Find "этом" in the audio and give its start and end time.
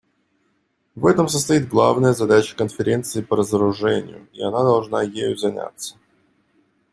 1.05-1.27